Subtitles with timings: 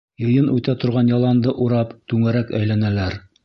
[0.23, 3.23] Йыйын үтә торған яланды урап түңәрәк әйләнәләр.